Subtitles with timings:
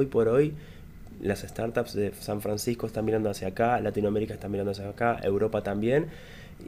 [0.00, 0.54] hoy por hoy
[1.20, 5.62] las startups de San Francisco están mirando hacia acá, Latinoamérica está mirando hacia acá, Europa
[5.62, 6.06] también,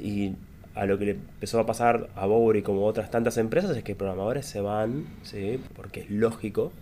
[0.01, 0.33] y
[0.75, 3.95] a lo que le empezó a pasar a Bowery como otras tantas empresas es que
[3.95, 5.58] programadores se van, ¿sí?
[5.74, 6.72] porque es lógico,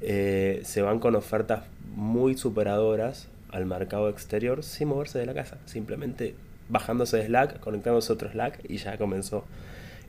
[0.00, 1.62] eh, se van con ofertas
[1.94, 6.34] muy superadoras al mercado exterior sin moverse de la casa, simplemente
[6.68, 9.44] bajándose de Slack, conectándose a otro Slack y ya comenzó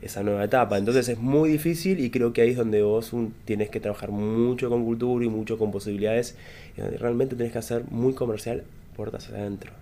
[0.06, 0.78] esa nueva etapa.
[0.78, 3.12] Entonces es muy difícil y creo que ahí es donde vos
[3.44, 6.36] tienes que trabajar mucho con cultura y mucho con posibilidades
[6.76, 8.64] y donde realmente tienes que hacer muy comercial
[8.96, 9.72] puertas adentro.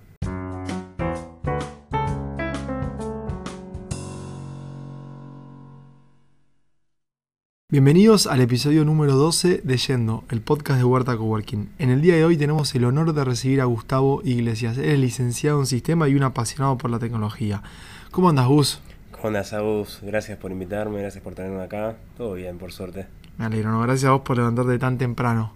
[7.71, 11.71] Bienvenidos al episodio número 12 de Yendo, el podcast de Huerta Coworking.
[11.81, 14.79] En el día de hoy tenemos el honor de recibir a Gustavo Iglesias.
[14.79, 17.65] Él es licenciado en sistema y un apasionado por la tecnología.
[18.13, 18.81] ¿Cómo andas, Gus?
[19.25, 20.01] ¿Cómo andas, Agus?
[20.03, 21.97] Gracias por invitarme, gracias por tenerme acá.
[22.19, 23.07] Todo bien, por suerte.
[23.39, 23.81] Me alegro, ¿no?
[23.81, 25.55] Gracias a vos por levantarte tan temprano.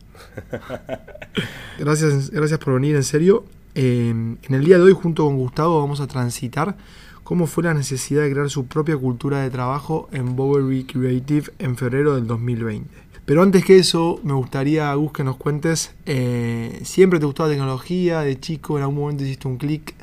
[1.78, 3.44] gracias, gracias por venir, en serio.
[3.74, 6.78] Eh, en el día de hoy, junto con Gustavo, vamos a transitar
[7.24, 11.76] cómo fue la necesidad de crear su propia cultura de trabajo en Bowery Creative en
[11.76, 12.88] febrero del 2020.
[13.26, 17.50] Pero antes que eso, me gustaría, Gus, que nos cuentes, eh, ¿siempre te gustó la
[17.50, 18.20] tecnología?
[18.20, 19.94] ¿De chico en algún momento hiciste un clic?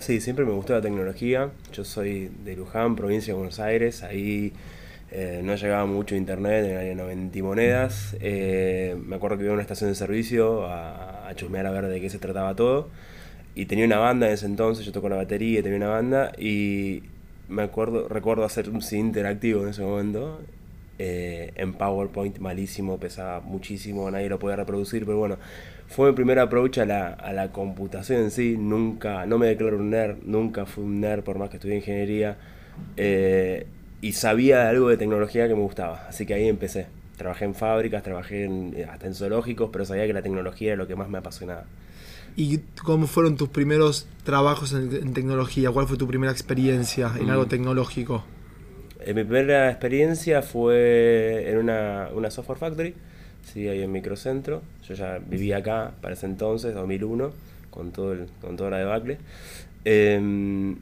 [0.00, 1.50] Sí, siempre me gustó la tecnología.
[1.72, 4.02] Yo soy de Luján, provincia de Buenos Aires.
[4.02, 4.52] Ahí
[5.12, 8.16] eh, no llegaba mucho internet, en el año 90 monedas.
[8.20, 11.86] Eh, me acuerdo que iba a una estación de servicio a, a chusmear a ver
[11.86, 12.88] de qué se trataba todo
[13.54, 17.02] y tenía una banda en ese entonces, yo toco la batería, tenía una banda y
[17.48, 20.40] me acuerdo, recuerdo hacer un CD interactivo en ese momento,
[20.98, 25.36] eh, en PowerPoint malísimo, pesaba muchísimo, nadie lo podía reproducir, pero bueno,
[25.90, 29.76] fue mi primer approach a la, a la computación en sí, nunca, no me declaro
[29.76, 32.38] un nerd, nunca fui un nerd por más que estudié ingeniería,
[32.96, 33.66] eh,
[34.00, 36.86] y sabía algo de tecnología que me gustaba, así que ahí empecé.
[37.16, 40.86] Trabajé en fábricas, trabajé en, hasta en zoológicos, pero sabía que la tecnología era lo
[40.86, 41.64] que más me apasionaba.
[42.36, 45.72] ¿Y cómo fueron tus primeros trabajos en, tecnología?
[45.72, 47.48] ¿Cuál fue tu primera experiencia en algo mm.
[47.48, 48.24] tecnológico?
[49.00, 52.94] Eh, mi primera experiencia fue en una, una, software factory,
[53.44, 54.62] sí, ahí en Microcentro.
[54.88, 57.32] Yo ya vivía acá para ese entonces, 2001,
[57.70, 59.18] con, todo el, con toda la debacle.
[59.84, 60.76] Em,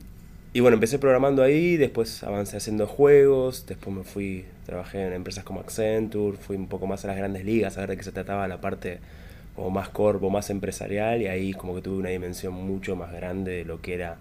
[0.52, 5.44] y bueno, empecé programando ahí, después avancé haciendo juegos, después me fui, trabajé en empresas
[5.44, 8.12] como Accenture, fui un poco más a las grandes ligas a ver de qué se
[8.12, 8.98] trataba la parte
[9.56, 13.52] o más corpo, más empresarial, y ahí como que tuve una dimensión mucho más grande
[13.52, 14.16] de lo que era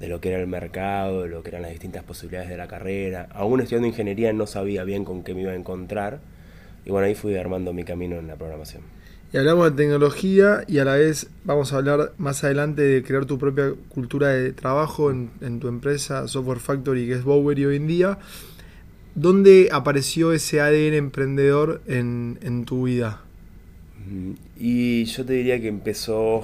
[0.00, 2.68] de lo que era el mercado, de lo que eran las distintas posibilidades de la
[2.68, 3.28] carrera.
[3.32, 6.20] Aún estudiando ingeniería no sabía bien con qué me iba a encontrar,
[6.88, 8.82] y bueno, ahí fui armando mi camino en la programación.
[9.30, 13.26] Y hablamos de tecnología y a la vez vamos a hablar más adelante de crear
[13.26, 17.76] tu propia cultura de trabajo en, en tu empresa Software Factory, que es Bowery hoy
[17.76, 18.18] en día.
[19.14, 23.20] ¿Dónde apareció ese ADN emprendedor en, en tu vida?
[24.58, 26.42] Y yo te diría que empezó,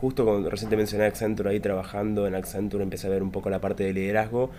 [0.00, 3.60] justo cuando recién mencioné Accenture ahí trabajando en Accenture, empecé a ver un poco la
[3.60, 4.50] parte de liderazgo.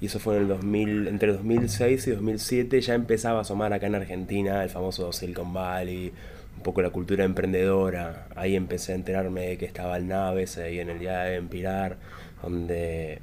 [0.00, 3.86] Y eso fue en el 2000, entre 2006 y 2007 ya empezaba a asomar acá
[3.86, 6.12] en Argentina el famoso Silicon Valley,
[6.56, 8.28] un poco la cultura emprendedora.
[8.36, 11.96] Ahí empecé a enterarme de que estaba el Naves ahí en el día de Empirar,
[12.42, 13.20] donde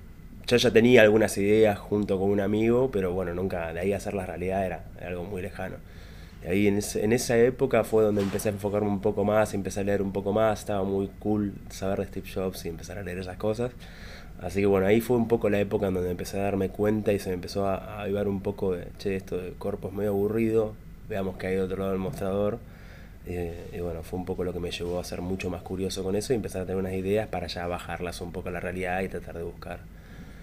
[0.48, 3.98] yo ya tenía algunas ideas junto con un amigo, pero bueno, nunca de ahí a
[3.98, 5.76] hacer la realidad era algo muy lejano
[6.48, 10.02] ahí en, esa época fue donde empecé a enfocarme un poco más, empecé a leer
[10.02, 13.38] un poco más, estaba muy cool saber de Steve Jobs y empezar a leer esas
[13.38, 13.72] cosas.
[14.42, 17.14] Así que bueno, ahí fue un poco la época en donde empecé a darme cuenta
[17.14, 20.10] y se me empezó a, avivar un poco de, che, esto de cuerpo es medio
[20.10, 20.74] aburrido,
[21.08, 22.58] veamos que hay otro lado del mostrador.
[23.28, 26.04] Eh, y bueno, fue un poco lo que me llevó a ser mucho más curioso
[26.04, 28.60] con eso y empezar a tener unas ideas para ya bajarlas un poco a la
[28.60, 29.82] realidad y tratar de buscar.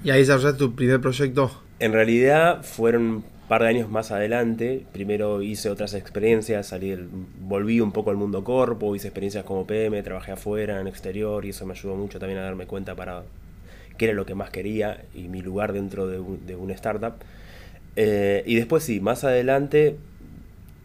[0.04, 1.50] ¿Y ahí desarrollaste tu primer proyecto?
[1.80, 6.96] En realidad fueron par de años más adelante, primero hice otras experiencias, salí
[7.40, 11.48] volví un poco al mundo corpo, hice experiencias como PM, trabajé afuera, en exterior, y
[11.48, 13.22] eso me ayudó mucho también a darme cuenta para
[13.98, 17.14] qué era lo que más quería y mi lugar dentro de un, de startup.
[17.96, 19.96] Eh, y después sí, más adelante,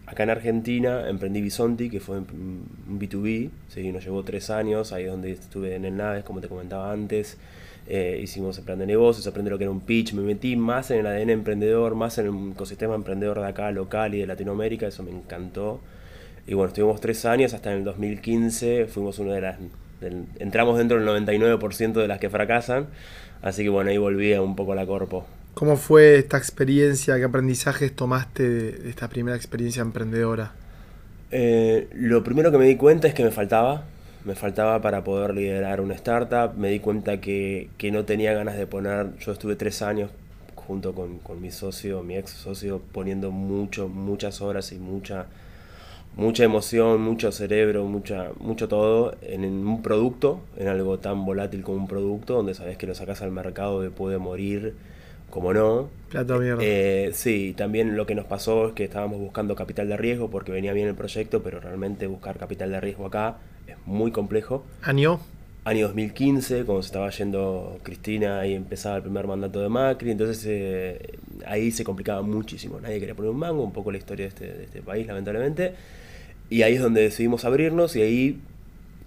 [0.07, 2.65] acá en Argentina, emprendí Bisonti, que fue un
[2.99, 3.91] B2B, ¿sí?
[3.91, 7.37] nos llevó tres años, ahí donde estuve en el Naves, como te comentaba antes.
[7.85, 10.89] Eh, hicimos el plan de negocios, aprendí lo que era un pitch, me metí más
[10.89, 14.87] en el ADN emprendedor, más en el ecosistema emprendedor de acá, local y de Latinoamérica,
[14.87, 15.81] eso me encantó.
[16.47, 19.59] Y bueno, estuvimos tres años, hasta en el 2015 fuimos una de las...
[20.39, 22.87] entramos dentro del 99% de las que fracasan,
[23.41, 25.25] así que bueno, ahí volví un poco a la corpo.
[25.53, 27.15] ¿Cómo fue esta experiencia?
[27.17, 30.53] ¿Qué aprendizajes tomaste de esta primera experiencia emprendedora?
[31.29, 33.85] Eh, lo primero que me di cuenta es que me faltaba,
[34.25, 36.55] me faltaba para poder liderar una startup.
[36.55, 40.09] Me di cuenta que, no tenía ganas de poner, yo estuve tres años
[40.55, 45.25] junto con, mi socio, mi ex socio, poniendo mucho, muchas horas y mucha,
[46.15, 51.77] mucha emoción, mucho cerebro, mucha, mucho todo en un producto, en algo tan volátil como
[51.77, 54.75] un producto, donde sabes que lo sacas al mercado que puede morir,
[55.29, 55.89] como no.
[56.09, 56.61] Plato mierda.
[56.63, 60.51] Eh, sí, también lo que nos pasó es que estábamos buscando capital de riesgo porque
[60.51, 63.37] venía bien el proyecto, pero realmente buscar capital de riesgo acá
[63.67, 64.63] es muy complejo.
[64.83, 65.19] ¿Año?
[65.65, 70.45] Año 2015, cuando se estaba yendo Cristina y empezaba el primer mandato de Macri, entonces
[70.45, 71.17] eh,
[71.47, 72.81] ahí se complicaba muchísimo.
[72.81, 75.73] Nadie quería poner un mango, un poco la historia de este, de este país, lamentablemente.
[76.53, 78.39] Y ahí es donde decidimos abrirnos y ahí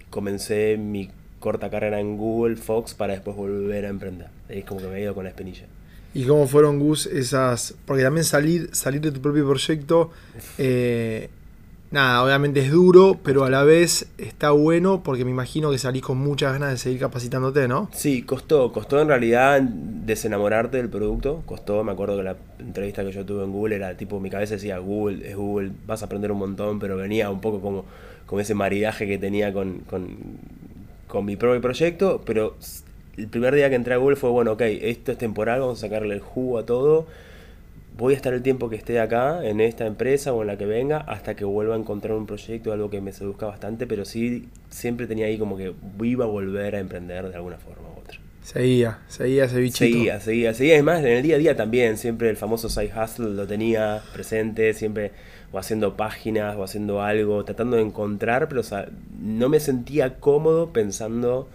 [0.09, 1.09] comencé mi
[1.39, 4.27] corta carrera en Google, Fox, para después volver a emprender.
[4.49, 5.63] Ahí es como que me he ido con la espinilla.
[6.13, 7.73] ¿Y cómo fueron, Gus, esas...?
[7.85, 10.11] Porque también salir, salir de tu propio proyecto,
[10.57, 11.29] eh,
[11.91, 16.01] nada, obviamente es duro, pero a la vez está bueno porque me imagino que salís
[16.01, 17.89] con muchas ganas de seguir capacitándote, ¿no?
[17.93, 23.11] Sí, costó, costó en realidad desenamorarte del producto, costó, me acuerdo que la entrevista que
[23.11, 26.31] yo tuve en Google era tipo, mi cabeza decía, Google, es Google, vas a aprender
[26.31, 27.85] un montón, pero venía un poco como,
[28.25, 30.17] como ese maridaje que tenía con, con,
[31.07, 32.55] con mi propio proyecto, pero
[33.17, 35.87] el primer día que entré a Google fue, bueno, ok, esto es temporal, vamos a
[35.87, 37.07] sacarle el jugo a todo
[37.97, 40.65] voy a estar el tiempo que esté acá, en esta empresa o en la que
[40.65, 44.49] venga, hasta que vuelva a encontrar un proyecto, algo que me seduzca bastante, pero sí
[44.69, 45.73] siempre tenía ahí como que
[46.03, 48.19] iba a volver a emprender de alguna forma u otra.
[48.43, 49.91] Seguía, seguía ese bichito.
[49.91, 50.73] Seguía, seguía, seguía.
[50.75, 54.73] Además, en el día a día también, siempre el famoso side hustle lo tenía presente,
[54.73, 55.11] siempre
[55.51, 58.61] o haciendo páginas o haciendo algo, tratando de encontrar, pero
[59.21, 61.49] no me sentía cómodo pensando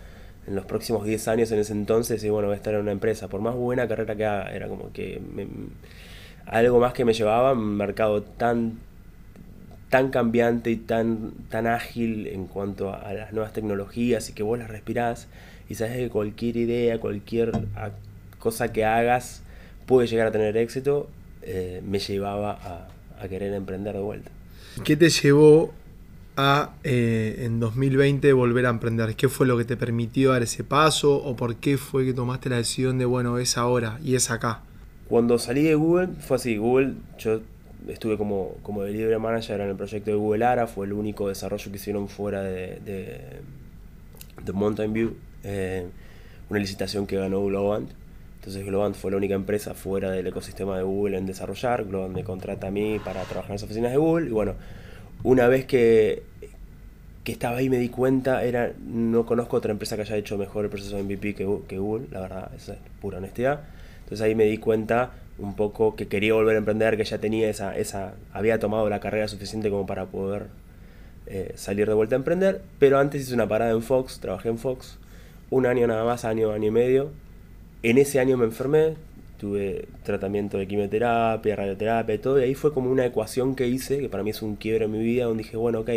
[0.46, 2.92] en los próximos 10 años en ese entonces y bueno, voy a estar en una
[2.92, 3.28] empresa.
[3.28, 5.46] Por más buena carrera que haga, era como que me,
[6.46, 8.78] algo más que me llevaba a un mercado tan,
[9.90, 14.58] tan cambiante y tan, tan ágil en cuanto a las nuevas tecnologías y que vos
[14.58, 15.28] las respirás
[15.68, 17.52] y sabes que cualquier idea, cualquier
[18.38, 19.42] cosa que hagas
[19.86, 21.08] puede llegar a tener éxito,
[21.42, 24.30] eh, me llevaba a, querer emprender de vuelta.
[24.84, 25.72] ¿Qué te llevó
[26.36, 29.14] a eh, en 2020 volver a emprender?
[29.14, 32.50] ¿Qué fue lo que te permitió dar ese paso o por qué fue que tomaste
[32.50, 34.62] la decisión de, bueno, es ahora y es acá?
[35.12, 37.42] Cuando salí de Google, fue así, Google, yo
[37.86, 41.70] estuve como, como delivery manager en el proyecto de Google ARA, fue el único desarrollo
[41.70, 42.78] que hicieron fuera de,
[44.42, 45.14] de, Mountain View,
[45.44, 45.86] eh,
[46.48, 47.90] una licitación que ganó Globant.
[48.36, 51.84] Entonces Globant fue la única empresa fuera del ecosistema de Google en desarrollar.
[51.84, 54.28] Globant me contrata a mí para trabajar en las oficinas de Google.
[54.28, 54.54] Y bueno,
[55.24, 56.22] una vez que,
[57.22, 60.64] que estaba ahí me di cuenta, era no conozco otra empresa que haya hecho mejor
[60.64, 63.60] el proceso de MVP que, que Google, la verdad, esa es pura honestidad.
[64.12, 67.48] Entonces ahí me di cuenta un poco que quería volver a emprender, que ya tenía
[67.48, 70.48] esa, esa había tomado la carrera suficiente como para poder
[71.26, 74.58] eh, salir de vuelta a emprender, pero antes hice una parada en Fox, trabajé en
[74.58, 74.98] Fox,
[75.48, 77.10] un año nada más, año, año y medio.
[77.82, 78.96] En ese año me enfermé,
[79.38, 83.98] tuve tratamiento de quimioterapia, radioterapia y todo, y ahí fue como una ecuación que hice,
[83.98, 85.90] que para mí es un quiebre en mi vida, donde dije, bueno, ok,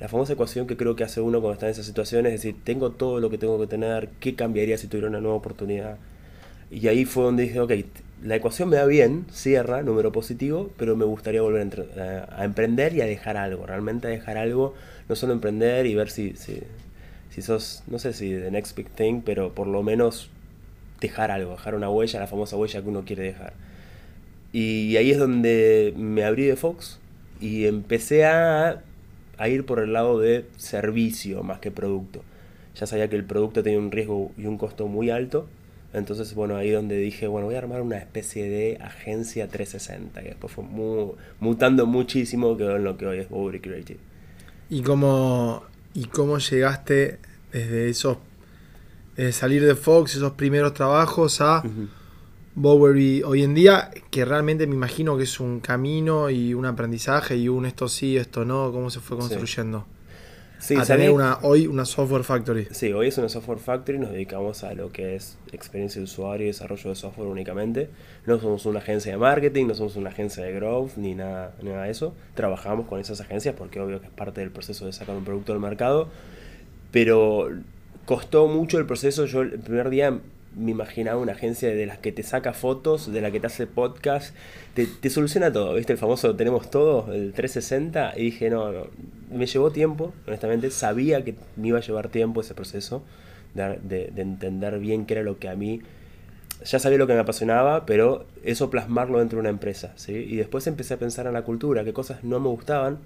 [0.00, 2.56] la famosa ecuación que creo que hace uno cuando está en esas situaciones, es decir,
[2.64, 5.98] tengo todo lo que tengo que tener, ¿qué cambiaría si tuviera una nueva oportunidad?
[6.70, 7.72] Y ahí fue donde dije, ok,
[8.24, 11.86] la ecuación me da bien, cierra, número positivo, pero me gustaría volver
[12.30, 14.74] a, emprender y a dejar algo, realmente a dejar algo,
[15.08, 16.62] no solo emprender y ver si, si,
[17.28, 20.30] si sos, no sé si the next big thing, pero por lo menos
[21.00, 23.52] dejar algo, dejar una huella, la famosa huella que uno quiere dejar.
[24.52, 27.00] Y ahí es donde me abrí de Fox
[27.40, 28.82] y empecé a,
[29.36, 32.22] a ir por el lado de servicio más que producto.
[32.74, 35.46] Ya sabía que el producto tenía un riesgo y un costo muy alto
[35.94, 40.28] entonces, bueno, ahí donde dije, bueno, voy a armar una especie de agencia 360, que
[40.30, 40.64] después fue
[41.38, 44.00] mutando muchísimo, que en lo que hoy es Bowery Creative.
[44.70, 45.62] ¿Y cómo,
[45.94, 47.20] ¿Y cómo llegaste
[47.52, 48.18] desde esos,
[49.30, 51.62] salir de Fox, esos primeros trabajos a
[52.56, 57.36] Bowery hoy en día, que realmente me imagino que es un camino y un aprendizaje
[57.36, 59.86] y un esto sí, esto no, cómo se fue construyendo?
[59.86, 59.93] Sí,
[60.70, 62.66] a tener una, hoy una software factory.
[62.70, 66.44] Sí, hoy es una software factory, nos dedicamos a lo que es experiencia de usuario
[66.44, 67.90] y desarrollo de software únicamente.
[68.26, 71.84] No somos una agencia de marketing, no somos una agencia de growth, ni nada, nada
[71.84, 72.14] de eso.
[72.34, 75.52] Trabajamos con esas agencias porque obvio que es parte del proceso de sacar un producto
[75.52, 76.08] al mercado.
[76.90, 77.50] Pero
[78.06, 79.26] costó mucho el proceso.
[79.26, 80.20] Yo el primer día
[80.56, 83.66] me imaginaba una agencia de las que te saca fotos, de la que te hace
[83.66, 84.34] podcast,
[84.74, 85.92] te, soluciona todo, ¿viste?
[85.92, 88.86] El famoso tenemos todo, el 360, y dije, no, no,
[89.30, 93.02] me llevó tiempo, honestamente, sabía que me iba a llevar tiempo ese proceso
[93.54, 95.82] de, entender bien qué era lo que a mí,
[96.64, 100.12] ya sabía lo que me apasionaba, pero eso plasmarlo dentro de una empresa, ¿sí?
[100.12, 102.98] Y después empecé a pensar en la cultura, qué cosas no me gustaban,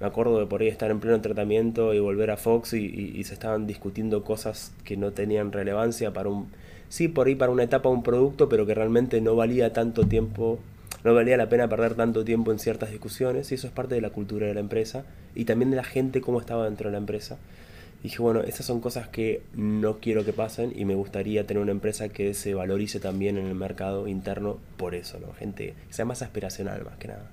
[0.00, 3.32] me acuerdo de por ahí estar en pleno tratamiento y volver a Fox y se
[3.32, 6.50] estaban discutiendo cosas que no tenían relevancia para un
[6.88, 10.58] sí, por ahí para una etapa un producto, pero que realmente no valía tanto tiempo,
[11.04, 14.00] no valía la pena perder tanto tiempo en ciertas discusiones y eso es parte de
[14.00, 16.98] la cultura de la empresa y también de la gente cómo estaba dentro de la
[16.98, 17.38] empresa.
[18.02, 21.72] dije, bueno, esas son cosas que no quiero que pasen y me gustaría tener una
[21.72, 25.32] empresa que se valorice también en el mercado interno por eso, ¿no?
[25.34, 27.30] Gente que sea más aspiracional más que nada.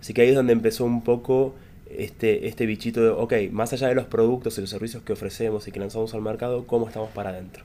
[0.00, 1.54] Así que ahí es donde empezó un poco
[1.90, 5.66] este, este bichito de, ok, más allá de los productos y los servicios que ofrecemos
[5.68, 7.64] y que lanzamos al mercado, ¿cómo estamos para adentro?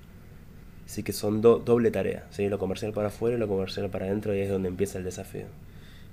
[0.92, 2.50] Así que son doble tarea, ¿sí?
[2.50, 5.46] lo comercial para afuera y lo comercial para adentro, y es donde empieza el desafío.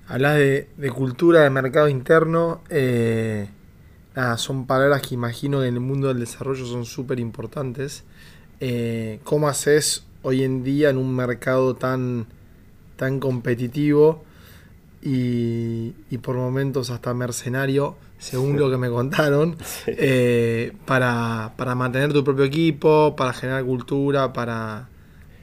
[0.07, 3.49] Hablas de, cultura de mercado interno, eh,
[4.37, 8.05] son palabras que imagino que en el mundo del desarrollo son súper importantes.
[8.61, 12.27] Eh, ¿Cómo haces hoy en día en un mercado tan,
[12.95, 14.23] tan competitivo
[15.03, 15.91] y
[16.23, 17.97] por momentos hasta mercenario?
[18.19, 19.57] Según lo que me contaron,
[19.87, 24.89] eh, para, mantener tu propio equipo, para generar cultura, para,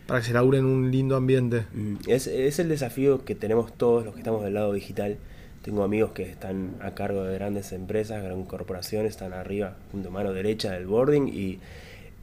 [0.08, 1.65] para que se labure en un lindo ambiente.
[1.74, 5.17] Mm, es, es el desafío que tenemos todos los que estamos del lado digital.
[5.62, 10.32] Tengo amigos que están a cargo de grandes empresas, grandes corporaciones, están arriba, junto mano
[10.32, 11.60] derecha del boarding y,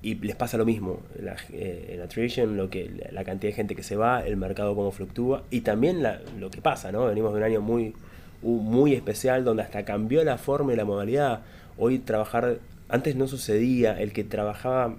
[0.01, 1.01] y les pasa lo mismo.
[1.19, 4.93] La, eh, attrition, lo que, la cantidad de gente que se va, el mercado cómo
[4.93, 7.07] fluctúa y también la, lo que pasa, ¿no?
[7.07, 7.95] Venimos de un año muy
[8.43, 11.41] muy especial donde hasta cambió la forma y la modalidad.
[11.79, 12.59] Hoy trabajar,
[12.89, 14.95] antes no sucedía, el que trabajaba,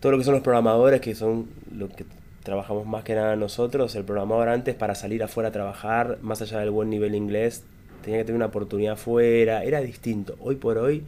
[0.00, 2.04] todo lo que son los programadores, que son lo que
[2.42, 6.60] trabajamos más que nada nosotros, el programador antes para salir afuera a trabajar, más allá
[6.60, 7.64] del buen nivel inglés,
[8.02, 10.36] tenía que tener una oportunidad afuera, era distinto.
[10.40, 11.04] Hoy por hoy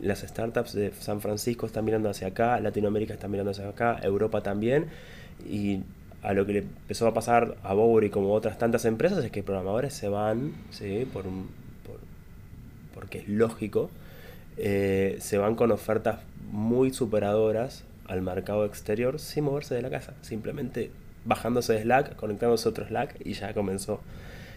[0.00, 4.42] las startups de San Francisco están mirando hacia acá, Latinoamérica está mirando hacia acá, Europa
[4.42, 4.86] también,
[5.48, 5.80] y
[6.22, 9.42] a lo que le empezó a pasar a Bowery como otras tantas empresas es que
[9.42, 11.06] programadores se van, ¿sí?
[11.12, 11.48] por un,
[12.94, 13.90] porque es lógico,
[14.56, 16.20] eh, se van con ofertas
[16.50, 20.90] muy superadoras al mercado exterior sin moverse de la casa, simplemente
[21.24, 24.00] bajándose de Slack, conectándose a otro Slack y ya comenzó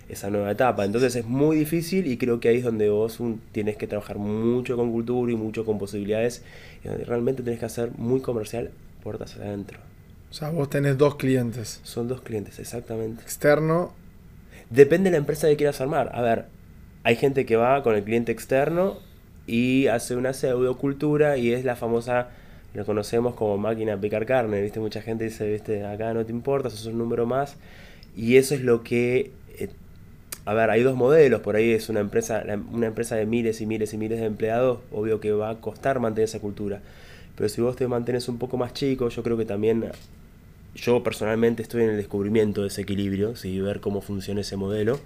[0.10, 0.86] esa nueva etapa.
[0.86, 3.20] Entonces es muy difícil y creo que ahí es donde vos
[3.52, 6.44] tienes que trabajar mucho con cultura y mucho con posibilidades
[6.84, 8.72] y donde realmente tienes que hacer muy comercial
[9.04, 9.91] puertas adentro.
[10.32, 11.82] O sea, vos tenés dos clientes.
[11.84, 13.22] Son dos clientes, exactamente.
[13.22, 13.92] Externo.
[14.70, 16.10] Depende de la empresa que quieras armar.
[16.14, 16.46] A ver,
[17.04, 18.98] hay gente que va con el cliente externo
[19.46, 22.30] y hace una pseudocultura y es la famosa,
[22.74, 24.80] lo conocemos como máquina picar carne, ¿viste?
[24.80, 25.86] Mucha gente dice, ¿viste?
[25.86, 27.58] Acá no te importa, sos un número más.
[28.16, 29.32] Y eso es lo que...
[29.60, 29.68] Eh,
[30.46, 33.66] a ver, hay dos modelos, por ahí es una empresa, una empresa de miles y
[33.66, 36.80] miles y miles de empleados, obvio que va a costar mantener esa cultura.
[37.36, 39.92] Pero si vos te mantienes un poco más chico, yo creo que también
[40.76, 43.60] yo personalmente estoy en el descubrimiento de ese equilibrio, ¿sí?
[43.60, 45.00] ver cómo funciona ese modelo,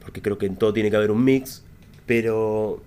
[0.00, 1.62] porque creo que en todo tiene que haber un mix,
[2.06, 2.80] pero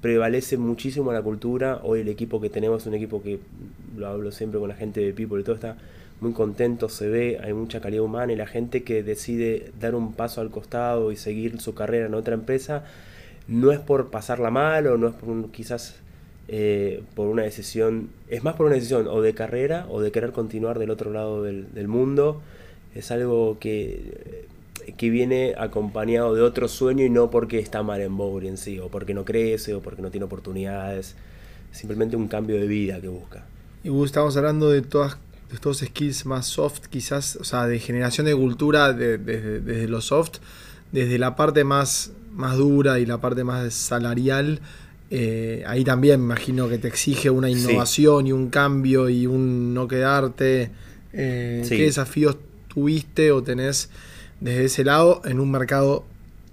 [0.00, 1.80] prevalece muchísimo la cultura.
[1.82, 3.38] Hoy el equipo que tenemos es un equipo que,
[3.96, 5.76] lo hablo siempre con la gente de People y todo, está
[6.20, 10.12] muy contento, se ve, hay mucha calidad humana y la gente que decide dar un
[10.12, 12.84] paso al costado y seguir su carrera en otra empresa,
[13.48, 15.96] no es por pasarla mal o no es por quizás
[16.54, 20.32] eh, por una decisión, es más por una decisión o de carrera o de querer
[20.32, 22.42] continuar del otro lado del, mundo.
[22.94, 24.44] Es algo que,
[24.98, 28.78] que viene acompañado de otro sueño y no porque está mal en Bowery en sí,
[28.78, 31.16] o porque no crece, o porque no tiene oportunidades.
[31.70, 33.46] Simplemente un cambio de vida que busca.
[33.82, 35.16] Y vos estamos hablando de todas
[35.48, 40.02] de estos skills más soft, quizás, o sea, de generación de cultura desde de, lo
[40.02, 40.40] soft,
[40.92, 44.60] desde la parte más, más dura y la parte más salarial
[45.14, 49.74] eh, ahí también me imagino que te exige una innovación y un cambio y un
[49.74, 50.70] no quedarte.
[51.12, 52.38] Eh, ¿Qué desafíos
[52.68, 53.90] tuviste o tenés
[54.40, 56.06] desde ese lado en un mercado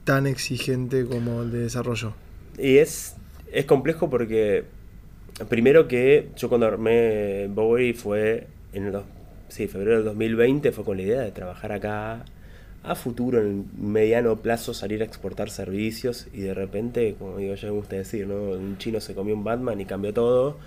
[0.03, 2.15] tan exigente como el de desarrollo?
[2.57, 3.15] Y es,
[3.53, 4.65] es complejo porque
[5.47, 8.99] primero que yo cuando armé Bowery fue en el,
[9.47, 12.25] sí, febrero del 2020, fue con la idea de trabajar acá
[12.83, 17.67] a futuro, en mediano plazo, salir a exportar servicios y de repente, como digo yo,
[17.67, 18.36] me gusta decir, ¿no?
[18.36, 20.57] un chino se comió un Batman y cambió todo,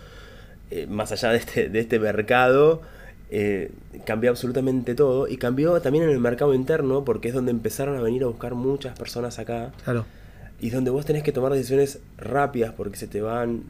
[0.71, 2.83] eh, más allá de este, de este mercado,
[3.31, 3.71] eh,
[4.05, 8.03] cambió absolutamente todo y cambió también en el mercado interno porque es donde empezaron a
[8.03, 9.73] venir a buscar muchas personas acá.
[9.85, 10.05] Claro.
[10.61, 13.65] Y donde vos tenés que tomar decisiones rápidas porque se te van...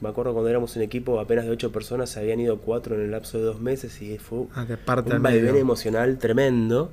[0.00, 3.00] me acuerdo cuando éramos un equipo apenas de ocho personas, se habían ido cuatro en
[3.00, 4.66] el lapso de dos meses y fue ah,
[5.06, 6.92] un vaivén emocional tremendo.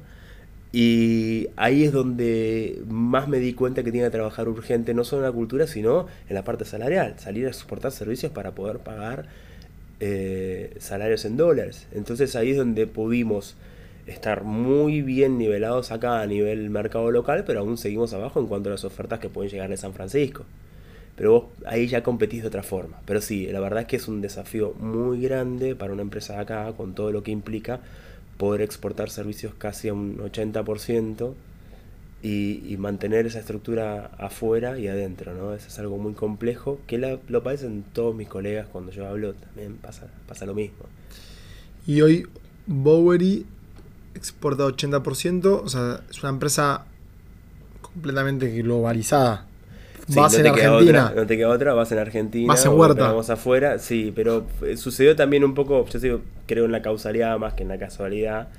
[0.71, 5.23] Y ahí es donde más me di cuenta que tiene que trabajar urgente, no solo
[5.23, 9.25] en la cultura, sino en la parte salarial, salir a exportar servicios para poder pagar
[9.99, 11.88] eh, salarios en dólares.
[11.91, 13.55] Entonces ahí es donde pudimos
[14.05, 18.69] estar muy bien nivelados acá a nivel mercado local, pero aún seguimos abajo en cuanto
[18.69, 20.45] a las ofertas que pueden llegar de San Francisco.
[21.15, 23.01] Pero vos ahí ya competís de otra forma.
[23.05, 26.39] Pero sí, la verdad es que es un desafío muy grande para una empresa de
[26.39, 27.81] acá, con todo lo que implica,
[28.39, 31.34] poder exportar servicios casi a un 80%
[32.24, 35.53] y, mantener esa estructura afuera y adentro, ¿no?
[35.53, 39.75] Eso es algo muy complejo que lo padecen todos mis colegas cuando yo hablo, también
[39.75, 40.86] pasa, pasa lo mismo.
[41.86, 42.27] Y hoy
[42.65, 43.46] Bowery
[44.15, 46.86] exporta 80%, o sea, es una empresa
[47.81, 49.48] completamente globalizada.
[50.15, 51.13] Vas en Argentina.
[51.15, 52.47] no te queda otra, vas en Argentina.
[52.47, 53.07] Vas en Huerta.
[53.07, 57.37] Vamos afuera, sí, pero eh, sucedió también un poco, yo digo, creo en la causalidad
[57.37, 58.49] más que en la casualidad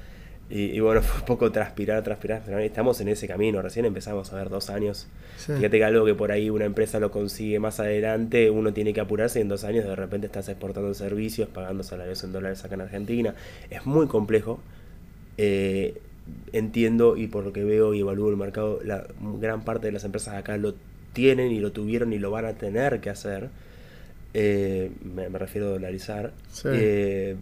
[0.51, 4.51] y, bueno, fue un poco transpirar, transpirar, estamos en ese camino, recién empezamos a ver
[4.51, 5.07] dos años.
[5.39, 9.01] Fíjate que algo que por ahí una empresa lo consigue más adelante, uno tiene que
[9.01, 12.75] apurarse y en dos años de repente estás exportando servicios, pagando salarios en dólares acá
[12.75, 13.35] en Argentina.
[13.71, 14.61] Es muy complejo.
[15.39, 15.99] Eh,
[16.53, 19.07] entiendo y por lo que veo y evalúo el mercado, la
[19.41, 20.75] gran parte de las empresas acá lo
[21.13, 23.51] tienen y lo tuvieron y lo van a tener que hacer.
[24.35, 26.33] Eh, me, refiero a dolarizar.
[26.65, 27.37] Eh,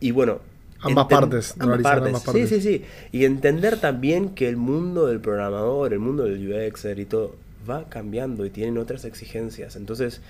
[0.00, 0.40] y bueno,
[0.84, 2.20] Ambas partes, ambas partes.
[2.32, 2.84] Sí, sí, sí.
[3.12, 7.36] Y entender también que el mundo del programador, el mundo del UXer y todo,
[7.68, 9.76] va cambiando y tienen otras exigencias.
[9.76, 10.20] Entonces,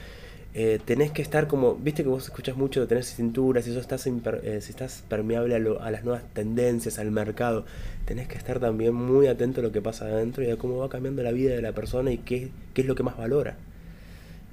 [0.54, 3.80] eh, tenés que estar como, viste que vos escuchas mucho de tener cintura, si eso
[3.80, 7.64] estás, eh, si estás permeable a, a, las nuevas tendencias, al mercado,
[8.04, 10.88] tenés que estar también muy atento a lo que pasa adentro y a cómo va
[10.88, 13.56] cambiando la vida de la persona y qué, qué es lo que más valora.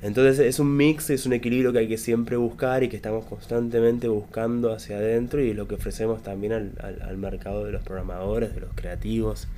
[0.02, 3.26] Entonces es un mix, es un equilibrio que hay que siempre buscar y que estamos
[3.26, 8.62] constantemente buscando hacia adentro y lo que ofrecemos también al, mercado de los programadores, de
[8.62, 9.50] los creativos.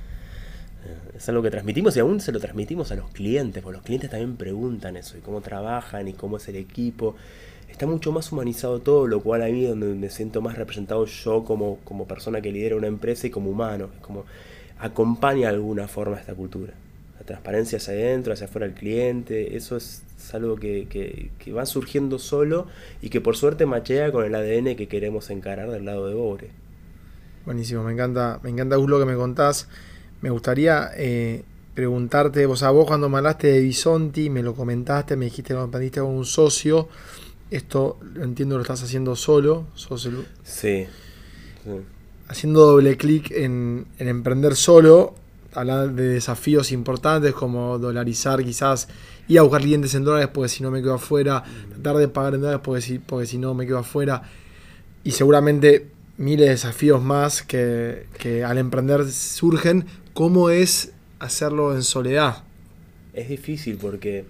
[0.84, 3.84] Eh, es algo que transmitimos y aún se lo transmitimos a los clientes, porque los
[3.84, 7.16] clientes también preguntan eso y cómo trabajan y cómo es el equipo.
[7.70, 11.44] Está mucho más humanizado todo, lo cual a mí donde me siento más representado yo
[11.44, 13.88] como, como persona que lidera una empresa y como humano.
[13.94, 14.24] Es como
[14.78, 16.74] acompaña de alguna forma esta cultura.
[17.18, 22.18] La transparencia hacia adentro, hacia afuera del cliente, eso es es algo que, va surgiendo
[22.18, 22.66] solo
[23.00, 26.50] y que por suerte machea con el ADN que queremos encarar del lado de Bobre.
[27.44, 29.68] Buenísimo, me encanta, me encanta lo que me contás.
[30.22, 35.16] Me gustaría eh, preguntarte, vos a vos cuando me hablaste de Bisonti, me lo comentaste,
[35.16, 36.88] me dijiste que lo emprendiste con un socio.
[37.50, 39.66] Esto lo entiendo lo estás haciendo solo.
[39.74, 40.08] Sos
[40.44, 40.86] sí,
[42.28, 45.14] Haciendo doble clic en, en emprender solo,
[45.54, 48.88] hablar de desafíos importantes como dolarizar quizás
[49.28, 52.34] ir a buscar clientes en dólares porque si no me quedo afuera, tratar de pagar
[52.34, 54.22] en dólares porque si, porque si no me quedo afuera
[55.04, 61.82] y seguramente miles de desafíos más que, que al emprender surgen, ¿cómo es hacerlo en
[61.82, 62.42] soledad?
[63.14, 64.24] Es difícil porque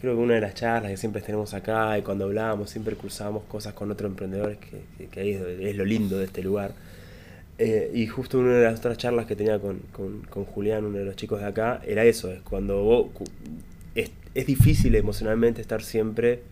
[0.00, 3.44] creo que una de las charlas que siempre tenemos acá y cuando hablábamos siempre cruzamos
[3.44, 6.72] cosas con otros emprendedores que, que, ahí es, lo lindo de este lugar
[7.58, 9.80] eh, y justo una de las otras charlas que tenía con,
[10.54, 13.08] Julián, uno de los chicos de acá, era eso, es cuando vos,
[13.96, 16.42] es, difícil emocionalmente estar siempre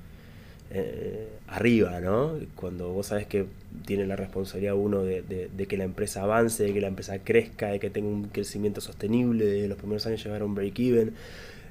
[0.71, 2.33] eh, arriba, ¿no?
[2.55, 3.47] Cuando vos sabes que
[3.85, 7.79] tiene la responsabilidad uno de, que la empresa avance, de que la empresa crezca, de
[7.79, 11.13] que tenga un crecimiento sostenible, de los primeros años llegar a un break-even,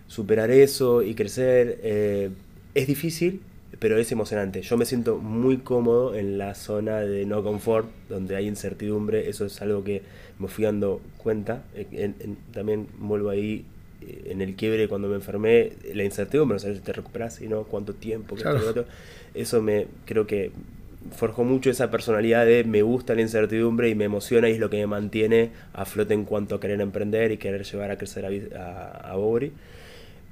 [0.08, 2.29] superar eso y crecer, eh,
[2.73, 3.41] es difícil,
[3.79, 4.62] pero es emocionante.
[4.62, 9.29] Yo me siento muy cómodo en la zona de no confort, donde hay incertidumbre.
[9.29, 10.01] Eso es algo que
[10.39, 11.63] me fui dando cuenta.
[12.53, 13.74] también vuelvo ahí eh,
[14.26, 17.63] en el quiebre cuando me enfermé, la incertidumbre, no sabes si te recuperas, y no
[17.63, 18.36] cuánto tiempo,
[19.34, 20.52] Eso me creo que
[21.15, 24.72] forjó mucho esa personalidad de me gusta la incertidumbre y me emociona y es lo
[24.72, 28.26] que me mantiene a flote en cuanto a querer emprender y querer llevar a crecer
[28.26, 29.52] a, a, a Bobri.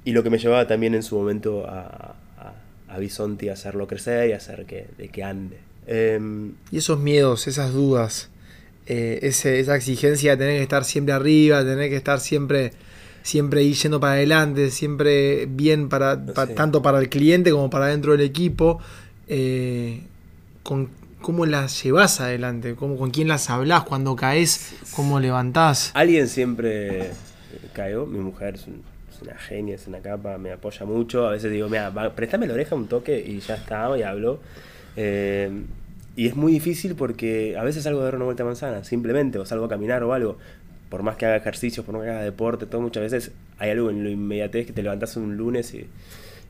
[0.04, 2.16] Y lo que me llevaba también en su momento a,
[2.94, 5.58] a Bisonti a hacerlo crecer y hacer que, de que ande.
[5.86, 8.30] Em, y esos miedos, esas dudas,
[8.86, 12.72] eh, esa exigencia de tener que estar siempre arriba, tener que estar siempre,
[13.24, 18.20] siempre yendo para adelante, siempre bien para, tanto para el cliente como para dentro del
[18.20, 18.78] equipo.
[19.26, 20.02] Eh,
[20.62, 20.88] con,
[21.20, 22.76] ¿Cómo las llevas adelante?
[22.76, 24.76] ¿Cómo, ¿Con quién las hablas cuando caes?
[24.94, 25.90] ¿Cómo levantás?
[25.94, 27.10] Alguien siempre
[27.72, 31.26] cayó, mi mujer es un una genia, es una capa, me apoya mucho.
[31.26, 34.40] A veces digo, mira, préstame la oreja un toque y ya está, y hablo.
[34.96, 35.50] Eh,
[36.16, 39.38] y es muy difícil porque a veces salgo a dar una vuelta a manzana, simplemente,
[39.38, 40.38] o salgo a caminar o algo.
[40.94, 43.90] Por más que haga ejercicios, por más que haga deporte, todo muchas veces hay algo
[43.90, 45.88] en lo inmediatez que te levantas un lunes y,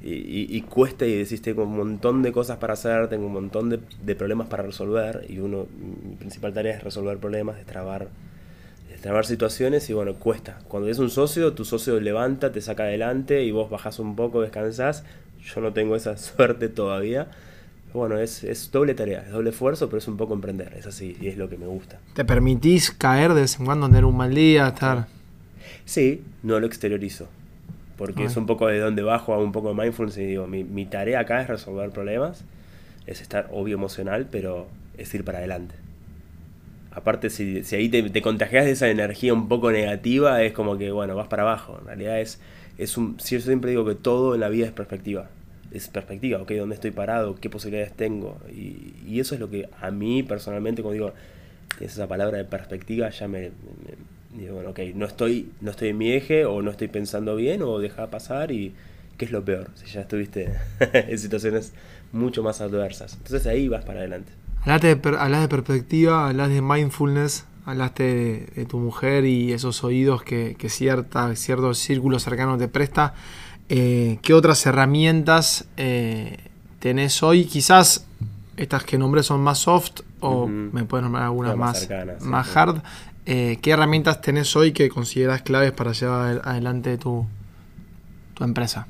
[0.02, 3.80] y, cuesta y decís, tengo un montón de cosas para hacer, tengo un montón de,
[4.04, 8.08] de problemas para resolver y uno, mi principal tarea es resolver problemas, destrabar
[9.00, 10.60] trabar situaciones y bueno, cuesta.
[10.66, 14.40] Cuando es un socio, tu socio levanta, te saca adelante y vos bajás un poco,
[14.40, 15.04] descansás.
[15.42, 17.28] Yo no tengo esa suerte todavía.
[17.94, 21.28] Bueno, es, doble tarea, es doble esfuerzo, pero es un poco emprender, es así, y
[21.28, 22.00] es lo que me gusta.
[22.12, 25.06] ¿Te permitís caer de vez en cuando, tener un mal día, estar...?
[25.84, 27.28] Sí, no lo exteriorizo,
[27.96, 30.64] porque es un poco de donde bajo, hago un poco de mindfulness y digo, mi,
[30.64, 32.44] mi tarea acá es resolver problemas,
[33.06, 34.66] es estar obvio emocional, pero
[34.98, 35.76] es ir para adelante
[36.90, 40.92] aparte si, ahí te, te, contagias de esa energía un poco negativa, es como que,
[40.92, 41.76] bueno, vas para abajo.
[41.80, 42.40] En realidad es,
[42.78, 45.28] es un, yo siempre digo que todo en la vida es perspectiva.
[45.74, 48.38] Es perspectiva, ok, dónde estoy parado, qué posibilidades tengo.
[48.50, 51.12] Y, y eso es lo que a mí personalmente, como digo,
[51.80, 53.50] es esa palabra de perspectiva, ya me,
[54.36, 57.62] digo, bueno, ok, no estoy, no estoy en mi eje, o no estoy pensando bien,
[57.62, 58.74] o deja pasar, y
[59.18, 60.52] qué es lo peor, si ya estuviste
[60.92, 61.72] en situaciones
[62.12, 63.14] mucho más adversas.
[63.14, 64.32] Entonces ahí vas para adelante.
[64.62, 70.56] Hablas de, de perspectiva, hablas de mindfulness, hablaste de, tu mujer y esos oídos que,
[70.58, 73.14] que cierta, cierto círculo cercano te presta.
[73.68, 76.38] Eh, ¿Qué otras herramientas eh,
[76.80, 77.46] tenés hoy?
[77.46, 78.06] Quizás
[78.56, 81.88] estas que nombré son más soft o me puedes nombrar algunas más,
[82.20, 82.82] más, hard.
[83.26, 87.26] Eh, ¿Qué herramientas tenés hoy que consideras claves para llevar adelante tu,
[88.34, 88.86] tu empresa?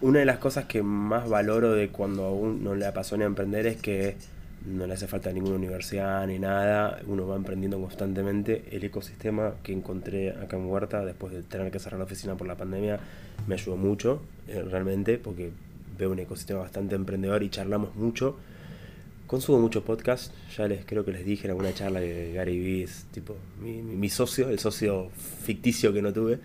[0.00, 3.76] Una de las cosas que más valoro de cuando a uno le apasiona emprender es
[3.76, 4.16] que
[4.64, 8.64] no le hace falta ninguna universidad ni nada, uno va emprendiendo constantemente.
[8.70, 12.46] El ecosistema que encontré acá en Huerta, después de tener que cerrar la oficina por
[12.46, 12.98] la pandemia,
[13.46, 15.50] me ayudó mucho, eh, realmente, porque
[15.98, 18.36] veo un ecosistema bastante emprendedor y charlamos mucho.
[19.26, 22.82] Consumo mucho podcast, ya les creo que les dije en alguna charla que Gary Vee
[22.84, 25.10] es tipo mi, mi socio, el socio
[25.42, 26.38] ficticio que no tuve.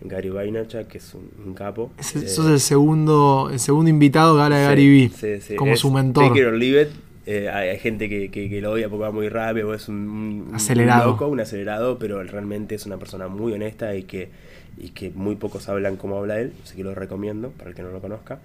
[0.00, 1.90] Gary Vaynerchuk, que es un, capo.
[1.98, 5.90] Es el, sos el segundo, el segundo invitado que habla de Gary Vee, como su
[5.90, 6.28] mentor.
[6.28, 6.88] Take it or leave it.
[7.30, 11.10] Eh, hay, gente que, que, lo odia porque va muy rápido, es un, acelerado.
[11.10, 14.30] loco, un acelerado, pero realmente es una persona muy honesta y que,
[14.78, 17.82] y que muy pocos hablan como habla él, así que lo recomiendo para el que
[17.82, 18.38] no lo conozca.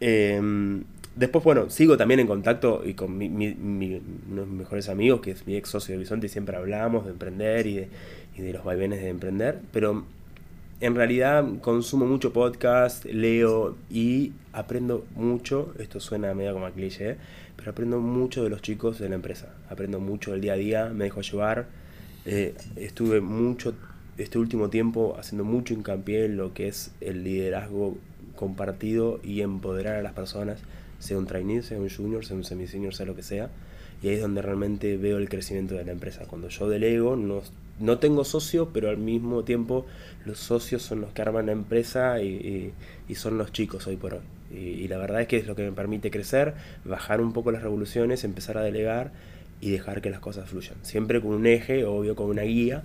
[0.00, 5.20] Em, después, bueno, sigo también en contacto y con mi, uno de mis mejores amigos,
[5.20, 7.88] que es mi ex socio de Bisonte, y siempre hablamos de emprender y de,
[8.38, 10.06] y de los vaivenes de emprender, pero
[10.82, 17.18] en realidad consumo mucho podcast, leo y aprendo mucho, esto suena medio como a cliché,
[17.54, 20.88] pero aprendo mucho de los chicos de la empresa, aprendo mucho del día a día,
[20.88, 21.68] me dejo llevar,
[22.26, 23.74] eh, estuve mucho
[24.18, 27.96] este último tiempo haciendo mucho hincapié en lo que es el liderazgo
[28.34, 30.58] compartido y empoderar a las personas,
[30.98, 33.50] sea un trainee, sea un junior, sea un semi-senior, sea lo que sea,
[34.02, 36.24] y ahí es donde realmente veo el crecimiento de la empresa.
[36.26, 37.40] Cuando yo delego, no,
[37.80, 39.86] no tengo socio, pero al mismo tiempo
[40.24, 42.72] los socios son los que arman la empresa y,
[43.14, 44.20] son los chicos hoy por hoy.
[44.56, 46.54] Y, la verdad es que es lo que me permite crecer,
[46.84, 49.12] bajar un poco las revoluciones, empezar a delegar
[49.60, 50.76] y dejar que las cosas fluyan.
[50.82, 52.82] Siempre con un eje, obvio, con una guía,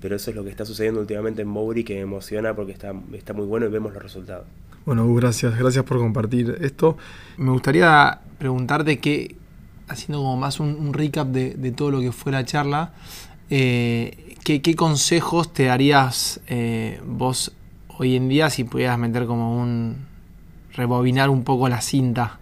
[0.00, 2.94] pero eso es lo que está sucediendo últimamente en Mowry que me emociona porque está,
[3.12, 4.46] está muy bueno y vemos los resultados.
[4.84, 6.96] Bueno, gracias, gracias por compartir esto.
[7.38, 9.34] Me gustaría preguntarte que,
[9.88, 12.92] haciendo como más un, recap de, de, todo lo que fue la charla,
[13.50, 17.52] eh, ¿qué, consejos te darías eh, vos
[17.98, 20.06] hoy en día si pudieras meter como un...
[20.72, 22.38] rebobinar un poco la cinta?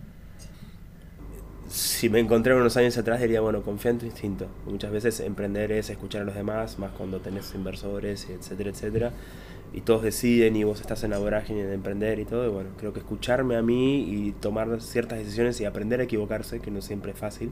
[1.69, 4.47] Si me encontré unos años atrás diría, bueno, confía en tu instinto.
[4.67, 9.12] Muchas veces emprender es escuchar a los demás, más cuando tenés inversores, etcétera, etcétera.
[9.73, 12.47] Y todos deciden y vos estás en la vorágine de emprender y todo.
[12.47, 16.61] Y bueno, creo que escucharme a mí y tomar ciertas decisiones y aprender a equivocarse,
[16.61, 17.51] que no siempre es fácil,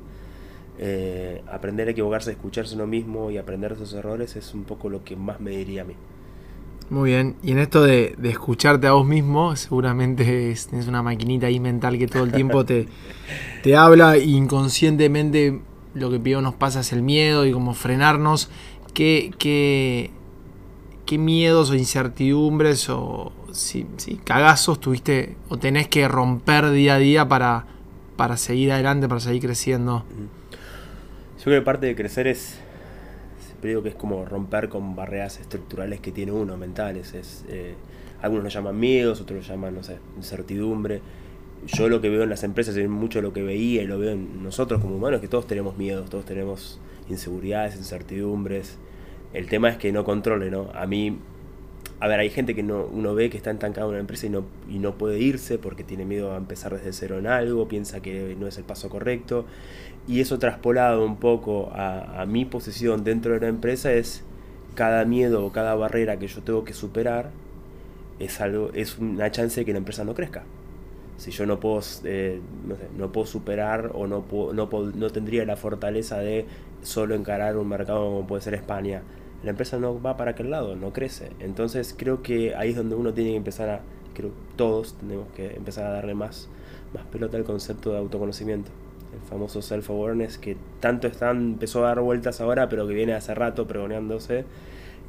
[0.78, 5.04] eh, aprender a equivocarse, escucharse uno mismo y aprender sus errores es un poco lo
[5.04, 5.94] que más me diría a mí.
[6.90, 11.46] Muy bien, y en esto de, escucharte a vos mismo, seguramente es, tienes una maquinita
[11.46, 12.86] ahí mental que todo el tiempo te,
[13.62, 15.60] te habla inconscientemente
[15.94, 18.50] lo que peor nos pasa es el miedo y como frenarnos.
[18.94, 20.10] ¿Qué, qué,
[21.06, 23.84] qué miedos o incertidumbres o si,
[24.24, 27.66] cagazos tuviste o tenés que romper día a día para,
[28.16, 30.04] para seguir adelante, para seguir creciendo?
[31.42, 32.60] Yo creo que parte de crecer es,
[33.44, 37.14] siempre digo que es como romper con barreras estructurales que tiene uno, mentales.
[37.14, 37.74] Es, eh,
[38.20, 41.00] algunos lo llaman miedos, otros lo llaman, no sé, incertidumbre.
[41.66, 44.12] Yo lo que veo en las empresas, y mucho lo que veía y lo veo
[44.12, 46.78] en nosotros como humanos, que todos tenemos miedos, todos tenemos
[47.08, 48.78] inseguridades, incertidumbres.
[49.32, 50.70] El tema es que no controle, ¿no?
[50.74, 51.18] A mí
[52.02, 54.28] a ver, hay gente que no, uno ve que está entancado en una empresa y
[54.28, 58.02] no, y no puede irse porque tiene miedo a empezar desde cero en algo, piensa
[58.02, 59.46] que no es el paso correcto.
[60.08, 64.24] Y eso traspolado un poco a, mi posición dentro de la empresa es
[64.74, 67.30] cada miedo o cada barrera que yo tengo que superar
[68.18, 70.44] es algo es una chance de que la empresa no crezca.
[71.18, 72.40] Si yo no puedo, eh,
[72.96, 76.46] no, puedo superar o no, no, no tendría la fortaleza de
[76.82, 79.02] solo encarar un mercado como puede ser España,
[79.44, 81.30] la empresa no va para aquel lado, no crece.
[81.40, 83.80] Entonces creo que ahí es donde uno tiene que empezar a,
[84.14, 86.48] creo todos tenemos que empezar a darle más,
[86.94, 88.70] más pelota al concepto de autoconocimiento.
[89.14, 93.34] El famoso self-awareness que tanto están, empezó a dar vueltas ahora, pero que viene hace
[93.34, 94.44] rato pregoneándose.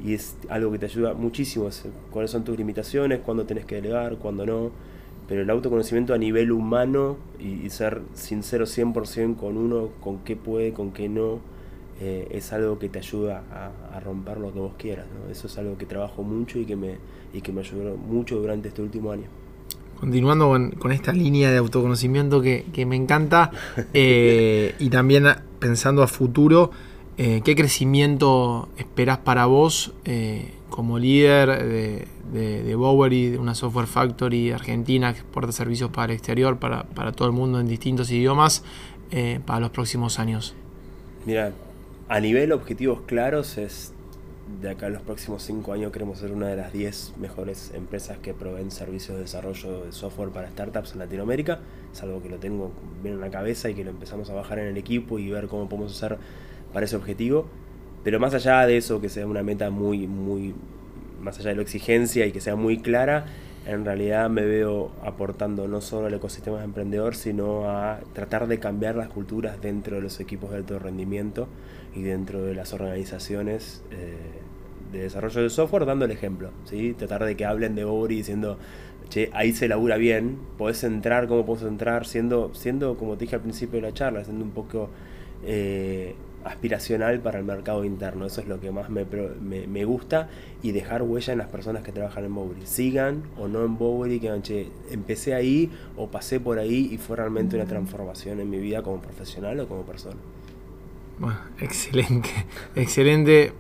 [0.04, 1.70] Y es algo que te ayuda muchísimo.
[2.12, 4.72] cuáles son tus limitaciones, cuándo tenés que delegar, cuándo no.
[5.28, 10.74] Pero el autoconocimiento a nivel humano y, ser sincero 100% con uno, con qué puede,
[10.74, 11.40] con qué no,
[12.02, 13.44] eh, es algo que te ayuda
[13.94, 15.06] a, romper lo que vos quieras.
[15.32, 16.98] Eso es algo que trabajo mucho y que me,
[17.34, 19.43] y que me ayudó mucho durante este último año.
[20.04, 23.52] Continuando con, esta línea de autoconocimiento que, me encanta
[23.94, 25.28] eh, y también
[25.60, 26.72] pensando a futuro,
[27.18, 29.94] eh, ¿qué crecimiento esperás para vos
[30.70, 36.18] como líder de, de, Bowery, de una software factory argentina que exporta servicios para el
[36.18, 38.66] exterior, para, para todo el mundo en distintos idiomas,
[39.46, 40.54] para los próximos años?
[41.26, 41.54] Mira,
[42.10, 43.94] a nivel objetivos claros es
[44.62, 48.18] de acá a los próximos 5 años queremos ser una de las 10 mejores empresas
[48.18, 51.60] que proveen servicios de desarrollo de software para startups en Latinoamérica.
[51.92, 54.60] Es algo que lo tengo bien en la cabeza y que lo empezamos a bajar
[54.60, 56.18] en el equipo y ver cómo podemos hacer
[56.72, 57.48] para ese objetivo.
[58.04, 60.54] Pero más allá de eso, que sea una meta muy, muy,
[61.22, 63.26] más allá de la exigencia y que sea muy clara,
[63.66, 68.60] en realidad me veo aportando no solo al ecosistema de emprendedor, sino a tratar de
[68.60, 71.48] cambiar las culturas dentro de los equipos de alto rendimiento
[71.96, 74.18] y dentro de las organizaciones eh,
[74.94, 76.52] de desarrollo de software, dando el ejemplo.
[76.66, 76.94] ¿sí?
[76.94, 78.58] Tratar de que hablen de Ori diciendo,
[79.10, 83.36] che, ahí se labura bien, podés entrar como podés entrar, siendo, siendo, como te dije
[83.36, 84.90] al principio de la charla, siendo un poco...
[85.46, 88.26] Eh, aspiracional para el mercado interno.
[88.26, 90.30] Eso es lo que más me, me, gusta
[90.62, 92.66] y dejar huella en las personas que trabajan en Bowery.
[92.66, 97.18] Sigan o no en Bowery, que che, empecé ahí o pasé por ahí y fue
[97.18, 100.18] realmente una transformación en mi vida como profesional o como persona.
[101.20, 102.30] Bueno, excelente,
[102.76, 103.54] excelente,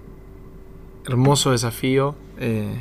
[1.05, 2.15] hermoso desafío.
[2.39, 2.73] Eh,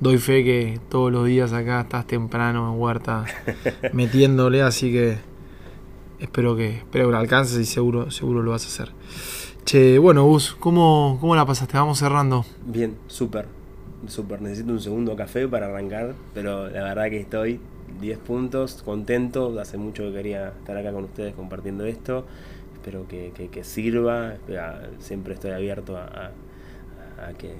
[0.00, 3.24] doy fe que todos los días acá estás temprano en Huerta
[3.92, 5.18] metiéndole, así que
[6.18, 8.92] espero que, espero que lo alcances y seguro, seguro lo vas a hacer.
[9.64, 11.76] Che, bueno, Gus, ¿cómo, ¿cómo la pasaste?
[11.76, 12.44] Vamos cerrando.
[12.66, 13.46] Bien, súper,
[14.08, 14.42] súper.
[14.42, 17.60] Necesito un segundo café para arrancar, pero la verdad que estoy
[18.00, 19.58] 10 puntos, contento.
[19.60, 22.26] Hace mucho que quería estar acá con ustedes compartiendo esto.
[22.74, 24.34] Espero que, sirva.
[24.98, 26.32] Siempre estoy abierto a,
[27.32, 27.54] que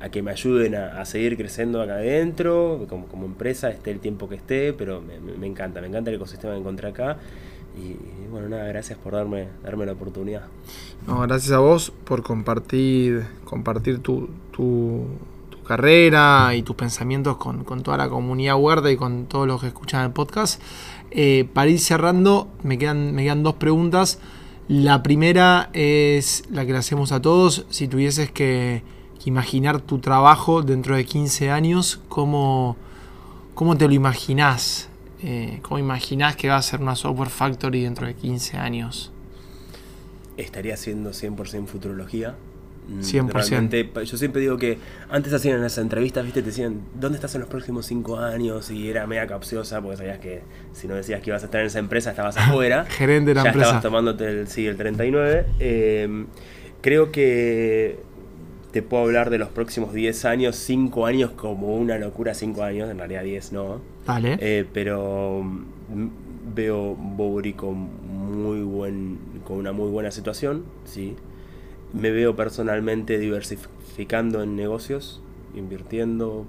[0.00, 4.28] a que me ayuden a, seguir creciendo acá adentro, como, como empresa, esté el tiempo
[4.28, 7.16] que esté, pero me, encanta, me encanta el ecosistema que encontré acá
[7.74, 7.96] y,
[8.30, 10.42] bueno, nada, gracias por darme, darme la oportunidad.
[11.06, 15.06] No, gracias a vos por compartir, compartir tu, tu,
[15.66, 20.04] carrera y tus pensamientos con, toda la comunidad huerta y con todos los que escuchan
[20.04, 20.60] el podcast.
[21.10, 24.18] Eh, para ir cerrando, me quedan, me quedan dos preguntas.
[24.68, 27.64] La primera es la que le hacemos a todos.
[27.70, 28.82] Si tuvieses que,
[29.26, 32.76] imaginar tu trabajo dentro de 15 años, ¿cómo,
[33.54, 34.88] cómo te lo imaginás?
[35.22, 39.10] Eh, ¿Cómo imaginás que va a ser una software factory dentro de 15 años?
[40.36, 42.34] Estaría haciendo 100% futurología.
[43.00, 43.92] 100%.
[43.94, 47.34] Mm, yo siempre digo que antes hacían en las entrevistas, viste, te decían, ¿dónde estás
[47.34, 48.70] en los próximos 5 años?
[48.70, 51.68] Y era media capciosa porque sabías que si no decías que ibas a estar en
[51.68, 52.84] esa empresa, estabas afuera.
[52.84, 53.66] Gerente de la ya empresa.
[53.68, 55.46] estabas tomándote el, sí, el 39.
[55.60, 56.26] Eh,
[56.82, 58.00] creo que
[58.74, 62.90] te puedo hablar de los próximos 10 años, 5 años como una locura, 5 años,
[62.90, 63.80] en realidad 10 no.
[64.04, 64.36] Vale.
[64.40, 66.08] Eh, pero mm,
[66.56, 67.88] veo Bowery con,
[68.36, 71.14] muy buen, con una muy buena situación, sí.
[71.92, 75.22] Me veo personalmente diversificando en negocios,
[75.54, 76.44] invirtiendo,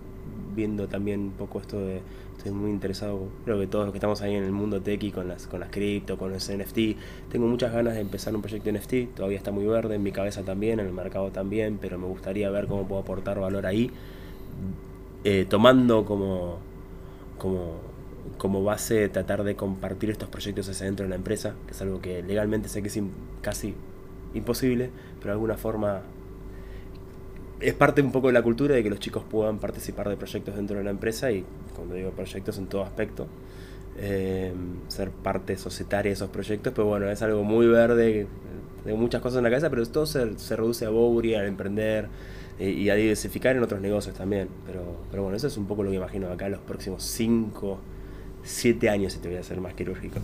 [0.56, 2.02] viendo también un poco esto de
[2.38, 5.12] estoy muy interesado, creo que todos los que estamos ahí en el mundo tech y
[5.12, 6.78] con las, con las cripto, con los NFT,
[7.32, 10.44] tengo muchas ganas de empezar un proyecto NFT, todavía está muy verde en mi cabeza
[10.44, 13.92] también, en el mercado también, pero me gustaría ver cómo puedo aportar valor ahí,
[15.24, 16.60] eh, tomando como,
[17.38, 17.78] como,
[18.38, 22.00] como base tratar de compartir estos proyectos hacia dentro de la empresa, que es algo
[22.02, 23.00] que legalmente sé que es
[23.42, 23.74] casi
[24.34, 26.02] imposible, pero de alguna forma
[27.60, 30.56] es parte un poco de la cultura de que los chicos puedan participar de proyectos
[30.56, 33.28] dentro de la empresa y cuando digo proyectos en todo aspecto,
[33.98, 34.54] eh,
[34.90, 38.28] ser parte societaria de esos proyectos, pero bueno, es algo muy verde,
[38.84, 42.08] de muchas cosas en la cabeza, pero todo se, reduce a Bowery, a emprender
[42.60, 44.48] eh, y a diversificar en otros negocios también.
[44.68, 47.80] Pero, pero bueno, eso es un poco lo que imagino acá los próximos 5,
[48.44, 50.20] 7 años, si te voy a hacer más quirúrgico.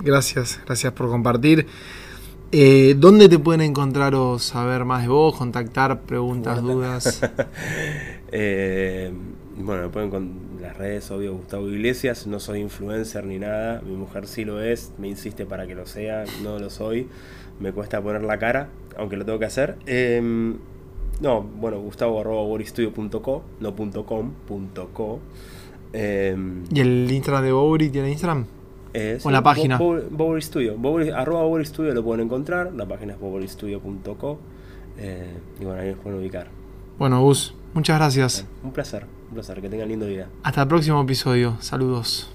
[0.00, 1.66] Gracias, gracias por compartir.
[2.56, 7.20] Eh, ¿Dónde te pueden encontrar o saber más de vos, contactar, preguntas, dudas?
[8.30, 9.12] eh,
[9.58, 12.28] bueno, me pueden con las redes, obvio, Gustavo Iglesias.
[12.28, 13.82] No soy influencer ni nada.
[13.84, 16.26] Mi mujer sí lo es, me insiste para que lo sea.
[16.44, 17.08] No lo soy.
[17.58, 19.74] Me cuesta poner la cara, aunque lo tengo que hacer.
[19.86, 20.56] Em,
[21.20, 25.18] no, bueno, gustavo arroba no punto .com, punto .co.
[25.92, 28.46] Em, ¿Y el Instagram de Bowery tiene Instagram?
[29.22, 29.78] O la página.
[29.78, 30.76] Bowery Studio.
[31.16, 32.72] arroba Bowery Studio lo pueden encontrar.
[32.72, 34.38] La página es bowerystudio.co.
[34.98, 36.48] Eh, y bueno, ahí los pueden ubicar.
[36.98, 38.46] Bueno, Gus, muchas gracias.
[38.62, 39.60] Un placer, un placer.
[39.60, 40.28] Que tengan lindo día.
[40.42, 41.56] Hasta el próximo episodio.
[41.60, 42.33] Saludos.